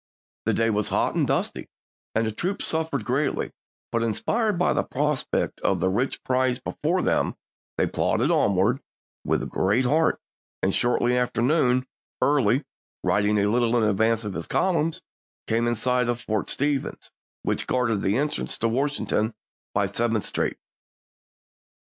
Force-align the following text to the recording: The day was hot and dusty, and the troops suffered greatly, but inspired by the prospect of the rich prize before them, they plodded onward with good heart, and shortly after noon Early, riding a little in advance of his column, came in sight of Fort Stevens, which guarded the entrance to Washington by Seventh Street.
The 0.45 0.55
day 0.55 0.71
was 0.71 0.89
hot 0.89 1.13
and 1.13 1.27
dusty, 1.27 1.67
and 2.15 2.25
the 2.25 2.31
troops 2.31 2.65
suffered 2.65 3.05
greatly, 3.05 3.51
but 3.91 4.01
inspired 4.01 4.57
by 4.57 4.73
the 4.73 4.81
prospect 4.81 5.61
of 5.61 5.79
the 5.79 5.89
rich 5.91 6.23
prize 6.23 6.57
before 6.59 7.03
them, 7.03 7.35
they 7.77 7.85
plodded 7.85 8.31
onward 8.31 8.79
with 9.23 9.47
good 9.51 9.85
heart, 9.85 10.19
and 10.63 10.73
shortly 10.73 11.15
after 11.15 11.43
noon 11.43 11.85
Early, 12.19 12.63
riding 13.03 13.37
a 13.37 13.47
little 13.49 13.77
in 13.77 13.83
advance 13.83 14.23
of 14.25 14.33
his 14.33 14.47
column, 14.47 14.91
came 15.45 15.67
in 15.67 15.75
sight 15.75 16.09
of 16.09 16.19
Fort 16.19 16.49
Stevens, 16.49 17.11
which 17.43 17.67
guarded 17.67 18.01
the 18.01 18.17
entrance 18.17 18.57
to 18.57 18.67
Washington 18.67 19.35
by 19.71 19.85
Seventh 19.85 20.25
Street. 20.25 20.57